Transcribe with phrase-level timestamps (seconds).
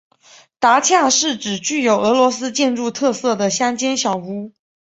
[0.57, 4.51] 达恰是指具有俄罗斯建筑特色的乡间小屋。